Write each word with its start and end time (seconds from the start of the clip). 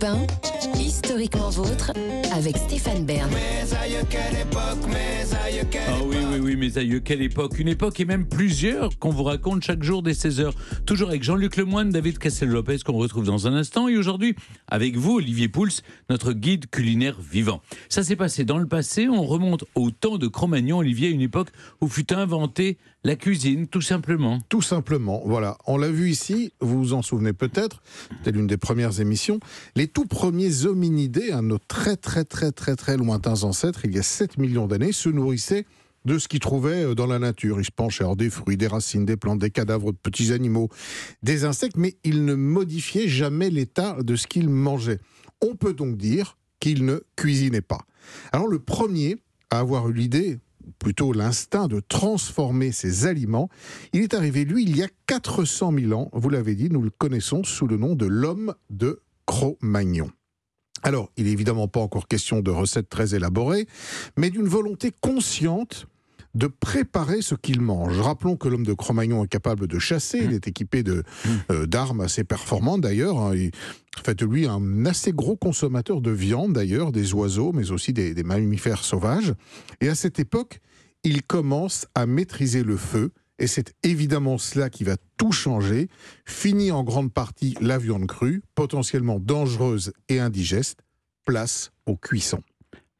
Bain 0.00 0.49
historiquement 0.90 1.50
vôtre, 1.50 1.92
avec 2.34 2.56
Stéphane 2.56 3.04
Bern. 3.04 3.30
Ah 5.86 5.92
oui, 6.04 6.16
oui, 6.32 6.38
oui, 6.42 6.56
mes 6.56 6.78
aïeux, 6.78 6.98
quelle 6.98 7.22
époque 7.22 7.60
Une 7.60 7.68
époque 7.68 8.00
et 8.00 8.04
même 8.04 8.26
plusieurs 8.26 8.98
qu'on 8.98 9.10
vous 9.10 9.22
raconte 9.22 9.62
chaque 9.62 9.84
jour 9.84 10.02
dès 10.02 10.14
16h. 10.14 10.50
Toujours 10.86 11.10
avec 11.10 11.22
Jean-Luc 11.22 11.56
Lemoyne, 11.56 11.90
David 11.90 12.18
Castel-Lopez, 12.18 12.78
qu'on 12.84 12.94
retrouve 12.94 13.24
dans 13.24 13.46
un 13.46 13.54
instant. 13.54 13.86
Et 13.86 13.96
aujourd'hui, 13.96 14.34
avec 14.66 14.96
vous, 14.96 15.18
Olivier 15.18 15.46
Pouls, 15.46 15.68
notre 16.08 16.32
guide 16.32 16.68
culinaire 16.68 17.16
vivant. 17.20 17.62
Ça 17.88 18.02
s'est 18.02 18.16
passé 18.16 18.44
dans 18.44 18.58
le 18.58 18.66
passé. 18.66 19.08
On 19.08 19.22
remonte 19.22 19.64
au 19.76 19.92
temps 19.92 20.18
de 20.18 20.26
Cro-Magnon, 20.26 20.78
Olivier, 20.78 21.10
une 21.10 21.20
époque 21.20 21.50
où 21.80 21.86
fut 21.86 22.12
inventée 22.12 22.78
la 23.04 23.16
cuisine, 23.16 23.66
tout 23.66 23.80
simplement. 23.80 24.40
Tout 24.48 24.60
simplement, 24.60 25.22
voilà. 25.24 25.56
On 25.66 25.78
l'a 25.78 25.90
vu 25.90 26.10
ici, 26.10 26.52
vous 26.60 26.78
vous 26.78 26.92
en 26.92 27.00
souvenez 27.00 27.32
peut-être, 27.32 27.82
c'était 28.18 28.32
l'une 28.32 28.46
des 28.46 28.58
premières 28.58 29.00
émissions. 29.00 29.40
Les 29.74 29.88
tout 29.88 30.04
premiers 30.04 30.66
hominidés, 30.80 31.30
nos 31.42 31.58
très 31.58 31.96
très 31.96 32.24
très 32.24 32.52
très 32.52 32.74
très 32.74 32.96
lointains 32.96 33.42
ancêtres, 33.42 33.84
il 33.84 33.94
y 33.94 33.98
a 33.98 34.02
7 34.02 34.38
millions 34.38 34.66
d'années, 34.66 34.92
se 34.92 35.10
nourrissaient 35.10 35.66
de 36.06 36.18
ce 36.18 36.26
qu'ils 36.26 36.40
trouvaient 36.40 36.84
euh, 36.84 36.94
dans 36.94 37.06
la 37.06 37.18
nature. 37.18 37.60
Ils 37.60 37.66
se 37.66 37.70
penchaient 37.70 38.04
hors 38.04 38.16
des 38.16 38.30
fruits, 38.30 38.56
des 38.56 38.66
racines, 38.66 39.04
des 39.04 39.18
plantes, 39.18 39.40
des 39.40 39.50
cadavres 39.50 39.92
de 39.92 39.98
petits 39.98 40.32
animaux, 40.32 40.70
des 41.22 41.44
insectes, 41.44 41.76
mais 41.76 41.98
ils 42.02 42.24
ne 42.24 42.32
modifiaient 42.32 43.08
jamais 43.08 43.50
l'état 43.50 44.02
de 44.02 44.16
ce 44.16 44.26
qu'ils 44.26 44.48
mangeaient. 44.48 45.00
On 45.42 45.54
peut 45.54 45.74
donc 45.74 45.98
dire 45.98 46.38
qu'ils 46.60 46.86
ne 46.86 47.00
cuisinaient 47.14 47.60
pas. 47.60 47.80
Alors 48.32 48.46
le 48.46 48.58
premier 48.58 49.18
à 49.50 49.58
avoir 49.58 49.90
eu 49.90 49.92
l'idée, 49.92 50.38
plutôt 50.78 51.12
l'instinct 51.12 51.68
de 51.68 51.80
transformer 51.80 52.72
ses 52.72 53.06
aliments. 53.06 53.50
Il 53.92 54.00
est 54.00 54.14
arrivé, 54.14 54.46
lui, 54.46 54.62
il 54.62 54.76
y 54.78 54.82
a 54.82 54.88
400 55.06 55.74
000 55.78 55.92
ans, 55.92 56.08
vous 56.14 56.30
l'avez 56.30 56.54
dit, 56.54 56.70
nous 56.70 56.80
le 56.80 56.90
connaissons 56.90 57.44
sous 57.44 57.66
le 57.66 57.76
nom 57.76 57.96
de 57.96 58.06
l'homme 58.06 58.54
de 58.70 59.02
Cro-Magnon. 59.26 60.10
Alors, 60.82 61.10
il 61.16 61.24
n'est 61.24 61.32
évidemment 61.32 61.68
pas 61.68 61.80
encore 61.80 62.08
question 62.08 62.40
de 62.40 62.50
recettes 62.50 62.88
très 62.88 63.14
élaborées, 63.14 63.66
mais 64.16 64.30
d'une 64.30 64.48
volonté 64.48 64.92
consciente 65.00 65.86
de 66.34 66.46
préparer 66.46 67.22
ce 67.22 67.34
qu'il 67.34 67.60
mange. 67.60 67.98
Rappelons 67.98 68.36
que 68.36 68.48
l'homme 68.48 68.64
de 68.64 68.72
Cro-Magnon 68.72 69.24
est 69.24 69.28
capable 69.28 69.66
de 69.66 69.78
chasser, 69.78 70.20
il 70.22 70.32
est 70.32 70.46
équipé 70.46 70.82
de, 70.82 71.02
euh, 71.50 71.66
d'armes 71.66 72.00
assez 72.00 72.24
performantes 72.24 72.82
d'ailleurs. 72.82 73.18
Hein. 73.18 73.34
En 73.98 74.04
fait, 74.04 74.22
lui, 74.22 74.46
un 74.46 74.86
assez 74.86 75.12
gros 75.12 75.36
consommateur 75.36 76.00
de 76.00 76.10
viande 76.10 76.52
d'ailleurs, 76.52 76.92
des 76.92 77.12
oiseaux, 77.14 77.52
mais 77.52 77.72
aussi 77.72 77.92
des, 77.92 78.14
des 78.14 78.22
mammifères 78.22 78.84
sauvages. 78.84 79.34
Et 79.80 79.88
à 79.88 79.94
cette 79.94 80.20
époque, 80.20 80.60
il 81.02 81.22
commence 81.22 81.86
à 81.94 82.06
maîtriser 82.06 82.62
le 82.62 82.76
feu, 82.76 83.10
et 83.40 83.46
c'est 83.46 83.74
évidemment 83.82 84.38
cela 84.38 84.70
qui 84.70 84.84
va 84.84 84.96
tout 85.16 85.32
changer. 85.32 85.88
Fini 86.24 86.70
en 86.70 86.84
grande 86.84 87.12
partie 87.12 87.56
la 87.60 87.78
viande 87.78 88.06
crue, 88.06 88.42
potentiellement 88.54 89.18
dangereuse 89.18 89.92
et 90.08 90.20
indigeste, 90.20 90.80
place 91.24 91.72
aux 91.86 91.96
cuissons 91.96 92.42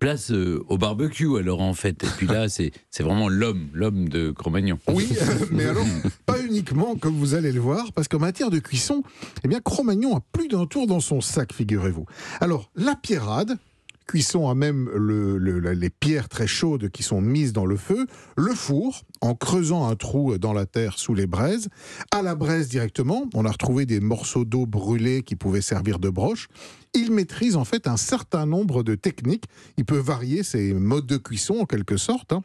place 0.00 0.32
euh, 0.32 0.62
au 0.68 0.76
barbecue 0.76 1.38
alors 1.38 1.62
en 1.62 1.72
fait. 1.72 2.04
Et 2.04 2.06
puis 2.18 2.26
là, 2.26 2.48
c'est 2.48 2.72
vraiment 3.00 3.30
l'homme, 3.30 3.70
l'homme 3.72 4.06
de 4.06 4.32
Cro-Magnon. 4.32 4.78
Oui, 4.88 5.08
mais 5.50 5.64
alors 5.64 5.86
pas 6.26 6.42
uniquement 6.42 6.96
comme 6.96 7.14
vous 7.14 7.34
allez 7.34 7.52
le 7.52 7.60
voir, 7.60 7.90
parce 7.94 8.08
qu'en 8.08 8.18
matière 8.18 8.50
de 8.50 8.58
cuisson, 8.58 9.02
eh 9.44 9.48
bien 9.48 9.60
Cro-Magnon 9.60 10.16
a 10.16 10.20
plus 10.32 10.48
d'un 10.48 10.66
tour 10.66 10.86
dans 10.86 11.00
son 11.00 11.22
sac, 11.22 11.54
figurez-vous. 11.54 12.04
Alors 12.42 12.70
la 12.76 12.96
pierrade, 12.96 13.56
cuisson 14.06 14.48
à 14.48 14.54
même 14.54 14.90
les 14.96 15.90
pierres 15.90 16.28
très 16.28 16.46
chaudes 16.46 16.90
qui 16.90 17.02
sont 17.02 17.20
mises 17.20 17.52
dans 17.52 17.66
le 17.66 17.76
feu, 17.76 18.06
le 18.36 18.54
four, 18.54 19.02
en 19.20 19.34
creusant 19.34 19.88
un 19.88 19.96
trou 19.96 20.38
dans 20.38 20.52
la 20.52 20.66
terre 20.66 20.98
sous 20.98 21.14
les 21.14 21.26
braises, 21.26 21.68
à 22.10 22.22
la 22.22 22.34
braise 22.34 22.68
directement, 22.68 23.28
on 23.34 23.44
a 23.44 23.50
retrouvé 23.50 23.86
des 23.86 24.00
morceaux 24.00 24.44
d'eau 24.44 24.66
brûlés 24.66 25.22
qui 25.22 25.36
pouvaient 25.36 25.60
servir 25.60 25.98
de 25.98 26.10
broche. 26.10 26.48
Il 26.94 27.10
maîtrise 27.12 27.56
en 27.56 27.64
fait 27.64 27.86
un 27.88 27.96
certain 27.96 28.46
nombre 28.46 28.82
de 28.82 28.94
techniques, 28.94 29.44
il 29.76 29.84
peut 29.84 29.98
varier 29.98 30.42
ses 30.42 30.74
modes 30.74 31.06
de 31.06 31.16
cuisson 31.16 31.58
en 31.60 31.66
quelque 31.66 31.96
sorte. 31.96 32.32
Hein. 32.32 32.42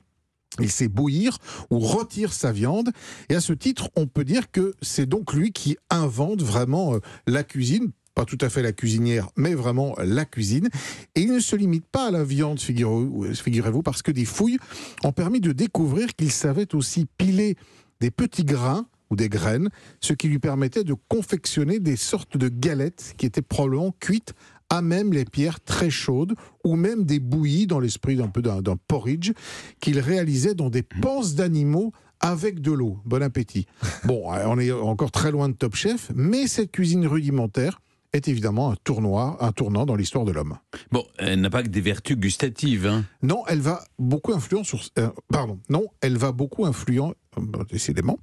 Il 0.60 0.72
sait 0.72 0.88
bouillir 0.88 1.38
ou 1.70 1.80
retire 1.80 2.34
sa 2.34 2.52
viande. 2.52 2.90
Et 3.30 3.36
à 3.36 3.42
ce 3.42 3.54
titre, 3.54 3.90
on 3.96 4.08
peut 4.08 4.24
dire 4.24 4.52
que 4.52 4.74
c'est 4.82 5.08
donc 5.08 5.34
lui 5.34 5.52
qui 5.52 5.78
invente 5.90 6.42
vraiment 6.42 6.96
euh, 6.96 7.00
la 7.28 7.44
cuisine 7.44 7.92
pas 8.20 8.26
tout 8.26 8.38
à 8.42 8.50
fait 8.50 8.62
la 8.62 8.74
cuisinière, 8.74 9.30
mais 9.38 9.54
vraiment 9.54 9.96
la 9.98 10.26
cuisine. 10.26 10.68
Et 11.16 11.22
il 11.22 11.32
ne 11.32 11.40
se 11.40 11.56
limite 11.56 11.86
pas 11.86 12.08
à 12.08 12.12
la 12.12 12.26
viande, 12.26 12.60
figurez-vous, 12.60 13.82
parce 13.82 14.02
que 14.02 14.12
des 14.12 14.26
fouilles 14.26 14.58
ont 15.06 15.14
permis 15.14 15.40
de 15.40 15.54
découvrir 15.54 16.14
qu'il 16.18 16.30
savait 16.30 16.76
aussi 16.76 17.06
piler 17.18 17.56
des 18.02 18.12
petits 18.12 18.44
grains 18.44 18.88
ou 19.10 19.16
des 19.16 19.30
graines, 19.30 19.70
ce 20.02 20.12
qui 20.12 20.28
lui 20.28 20.38
permettait 20.38 20.84
de 20.84 20.96
confectionner 21.08 21.80
des 21.80 21.96
sortes 21.96 22.36
de 22.36 22.50
galettes 22.50 23.14
qui 23.18 23.26
étaient 23.26 23.42
probablement 23.42 23.96
cuites 24.02 24.34
à 24.70 24.82
même 24.82 25.14
les 25.14 25.24
pierres 25.24 25.62
très 25.62 25.90
chaudes 25.90 26.34
ou 26.66 26.76
même 26.76 27.06
des 27.06 27.22
bouillies 27.22 27.68
dans 27.68 27.80
l'esprit 27.80 28.18
d'un 28.18 28.28
peu 28.28 28.42
d'un 28.42 28.76
porridge 28.90 29.32
qu'il 29.80 29.98
réalisait 29.98 30.56
dans 30.56 30.70
des 30.70 30.84
panses 30.84 31.36
d'animaux 31.36 31.94
avec 32.20 32.60
de 32.60 32.74
l'eau. 32.74 32.98
Bon 33.06 33.24
appétit. 33.24 33.66
Bon, 34.04 34.24
on 34.26 34.60
est 34.60 34.74
encore 34.74 35.12
très 35.12 35.32
loin 35.32 35.48
de 35.48 35.54
Top 35.54 35.76
Chef, 35.76 36.12
mais 36.14 36.48
cette 36.48 36.74
cuisine 36.74 37.08
rudimentaire 37.08 37.80
est 38.14 38.28
évidemment 38.28 38.72
un 38.72 38.76
tournoi, 38.84 39.38
un 39.40 39.52
tournant 39.52 39.86
dans 39.86 39.96
l'histoire 39.96 40.26
de 40.26 40.32
l'homme. 40.32 40.58
Bon, 40.92 41.06
elle 41.18 41.42
n'a 41.42 41.50
pas 41.50 41.64
que 41.64 41.70
des 41.70 41.82
vertus 41.82 42.18
gustatives. 42.18 42.88
Hein. 42.88 43.06
Non, 43.22 43.44
elle 43.48 43.62
va 43.62 43.84
beaucoup 44.00 44.34
influer 44.34 44.64
sur. 44.64 44.82
Euh, 44.98 45.10
pardon, 45.32 45.60
non, 45.70 45.86
elle 46.02 46.18
va 46.18 46.32
beaucoup 46.32 46.66
influer. 46.66 47.00
Euh, 47.00 47.64
décidément. 47.70 48.18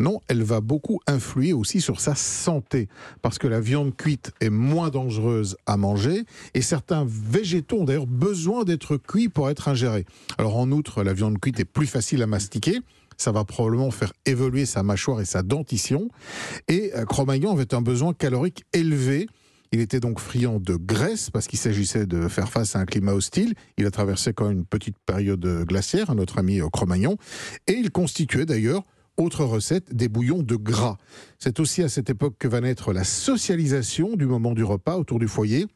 Non, 0.00 0.20
elle 0.28 0.42
va 0.42 0.60
beaucoup 0.60 1.00
influer 1.06 1.52
aussi 1.52 1.80
sur 1.80 2.00
sa 2.00 2.14
santé, 2.14 2.88
parce 3.22 3.38
que 3.38 3.46
la 3.46 3.60
viande 3.60 3.96
cuite 3.96 4.32
est 4.40 4.50
moins 4.50 4.90
dangereuse 4.90 5.56
à 5.66 5.76
manger, 5.76 6.24
et 6.54 6.62
certains 6.62 7.06
végétaux 7.08 7.80
ont 7.80 7.84
d'ailleurs 7.84 8.06
besoin 8.06 8.64
d'être 8.64 8.96
cuits 8.96 9.28
pour 9.28 9.50
être 9.50 9.68
ingérés. 9.68 10.06
Alors 10.38 10.56
en 10.56 10.70
outre, 10.72 11.02
la 11.02 11.14
viande 11.14 11.38
cuite 11.38 11.60
est 11.60 11.64
plus 11.64 11.86
facile 11.86 12.22
à 12.22 12.26
mastiquer, 12.26 12.80
ça 13.18 13.32
va 13.32 13.44
probablement 13.44 13.90
faire 13.90 14.12
évoluer 14.24 14.64
sa 14.64 14.82
mâchoire 14.82 15.20
et 15.20 15.24
sa 15.24 15.42
dentition. 15.42 16.08
Et 16.68 16.92
euh, 16.94 17.04
Cro-Magnon 17.04 17.52
avait 17.52 17.74
un 17.74 17.82
besoin 17.82 18.14
calorique 18.14 18.64
élevé. 18.72 19.26
Il 19.72 19.80
était 19.80 20.00
donc 20.00 20.18
friand 20.18 20.60
de 20.60 20.76
graisse 20.76 21.28
parce 21.28 21.46
qu'il 21.46 21.58
s'agissait 21.58 22.06
de 22.06 22.26
faire 22.28 22.48
face 22.48 22.74
à 22.74 22.78
un 22.78 22.86
climat 22.86 23.12
hostile. 23.12 23.52
Il 23.76 23.84
a 23.84 23.90
traversé 23.90 24.32
quand 24.32 24.48
même 24.48 24.58
une 24.58 24.64
petite 24.64 24.96
période 25.04 25.44
glaciaire, 25.66 26.14
notre 26.14 26.38
ami 26.38 26.60
euh, 26.60 26.68
Cro-Magnon. 26.72 27.16
Et 27.66 27.72
il 27.72 27.90
constituait 27.90 28.46
d'ailleurs 28.46 28.84
autre 29.18 29.44
recette, 29.44 29.94
des 29.94 30.08
bouillons 30.08 30.42
de 30.42 30.54
gras. 30.54 30.96
C'est 31.38 31.58
aussi 31.60 31.82
à 31.82 31.88
cette 31.88 32.08
époque 32.08 32.36
que 32.38 32.46
va 32.46 32.60
naître 32.60 32.92
la 32.92 33.02
socialisation 33.02 34.14
du 34.14 34.26
moment 34.26 34.52
du 34.52 34.62
repas 34.62 34.96
autour 34.96 35.18
du 35.18 35.26
foyer. 35.26 35.66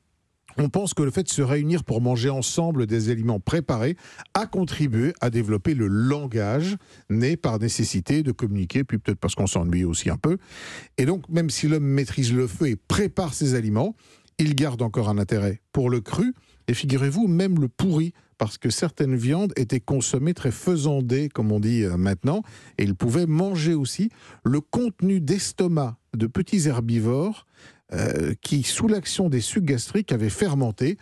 On 0.59 0.69
pense 0.69 0.95
que 0.95 1.03
le 1.03 1.11
fait 1.11 1.23
de 1.23 1.29
se 1.29 1.43
réunir 1.43 1.85
pour 1.85 2.01
manger 2.01 2.31
ensemble 2.31 2.87
des 2.87 3.11
aliments 3.11 3.41
préparés 3.41 3.97
a 4.35 4.47
contribué 4.47 5.15
à 5.21 5.31
développer 5.31 5.75
le 5.75 5.87
langage, 5.87 6.77
né 7.11 7.37
par 7.37 7.59
nécessité 7.59 8.23
de 8.23 8.33
communiquer, 8.33 8.85
puis 8.85 8.99
peut-être 8.99 9.19
parce 9.19 9.35
qu'on 9.35 9.47
s'ennuie 9.47 9.85
aussi 9.85 10.11
un 10.11 10.17
peu. 10.19 10.39
Et 10.99 11.07
donc, 11.07 11.29
même 11.29 11.51
si 11.51 11.69
l'homme 11.69 11.85
maîtrise 11.85 12.33
le 12.33 12.47
feu 12.47 12.69
et 12.69 12.77
prépare 12.77 13.35
ses 13.35 13.55
aliments, 13.55 13.97
il 14.39 14.55
garde 14.55 14.83
encore 14.83 15.09
un 15.09 15.19
intérêt 15.19 15.61
pour 15.73 15.91
le 15.91 16.01
cru, 16.01 16.35
et 16.69 16.75
figurez-vous, 16.75 17.29
même 17.29 17.61
le 17.61 17.69
pourri, 17.69 18.13
parce 18.39 18.59
que 18.59 18.71
certaines 18.71 19.15
viandes 19.15 19.53
étaient 19.57 19.81
consommées 19.81 20.35
très 20.35 20.51
faisandées, 20.51 21.29
comme 21.29 21.53
on 21.53 21.61
dit 21.61 21.85
euh, 21.85 21.97
maintenant, 21.97 22.43
et 22.79 22.83
il 22.83 22.95
pouvait 22.95 23.27
manger 23.27 23.75
aussi 23.75 24.11
le 24.45 24.61
contenu 24.61 25.21
d'estomac 25.21 25.97
de 26.17 26.27
petits 26.27 26.67
herbivores 26.67 27.47
euh, 27.93 28.35
qui, 28.41 28.63
sous 28.63 28.89
l'action 28.89 29.29
des 29.29 29.41
sucs 29.41 29.65
gastriques, 29.65 30.13
avait 30.13 30.31
fermenté 30.31 30.99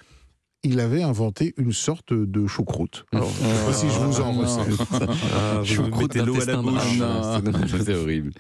il 0.63 0.81
avait 0.81 1.03
inventé 1.03 1.55
une 1.57 1.73
sorte 1.73 2.13
de 2.13 2.47
choucroute. 2.47 3.07
Alors, 3.13 3.31
si 3.73 3.87
je 3.89 3.99
vous 3.99 4.21
en 4.21 4.45
ah, 4.45 5.63
choucroute 5.65 6.15
l'eau 6.17 6.41
à 6.41 6.45
la 6.45 6.57
bouche. 6.57 6.99
C'est 7.85 7.95
horrible. 7.95 8.33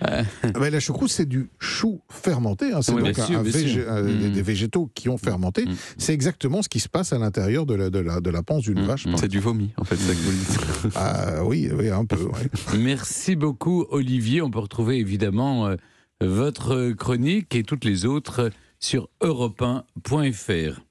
Ah, 0.00 0.22
la 0.54 0.80
choucroute, 0.80 1.10
c'est 1.10 1.26
du 1.26 1.50
chou 1.58 2.00
fermenté. 2.08 2.72
Hein. 2.72 2.80
C'est 2.80 2.92
donc 2.92 3.16
mm. 3.16 4.32
des 4.32 4.42
végétaux 4.42 4.90
qui 4.94 5.08
ont 5.08 5.18
fermenté. 5.18 5.66
Mm. 5.66 5.74
C'est 5.98 6.14
exactement 6.14 6.62
ce 6.62 6.68
qui 6.68 6.80
se 6.80 6.88
passe 6.88 7.12
à 7.12 7.18
l'intérieur 7.18 7.66
de 7.66 7.74
la, 7.74 7.90
de 7.90 7.98
la, 7.98 8.20
de 8.20 8.30
la 8.30 8.42
panse 8.42 8.62
d'une 8.62 8.82
mm. 8.82 8.86
vache. 8.86 9.06
C'est 9.16 9.28
du 9.28 9.40
vomi, 9.40 9.70
en 9.76 9.84
fait, 9.84 9.96
ça 9.96 10.12
ah, 10.94 11.44
oui, 11.44 11.68
oui, 11.76 11.90
un 11.90 12.06
peu. 12.06 12.16
Merci 12.78 13.36
beaucoup, 13.36 13.84
Olivier. 13.90 14.40
On 14.40 14.50
peut 14.50 14.60
retrouver 14.60 14.96
évidemment. 14.98 15.66
Euh, 15.66 15.76
votre 16.20 16.92
chronique 16.92 17.54
et 17.54 17.62
toutes 17.62 17.84
les 17.84 18.06
autres 18.06 18.50
sur 18.78 19.08
europe1.fr. 19.20 20.85